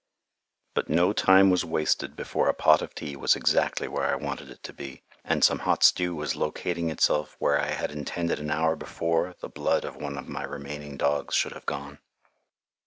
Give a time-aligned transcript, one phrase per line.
[0.73, 4.49] But no time was wasted before a pot of tea was exactly where I wanted
[4.49, 8.49] it to be, and some hot stew was locating itself where I had intended an
[8.49, 11.99] hour before the blood of one of my remaining dogs should have gone.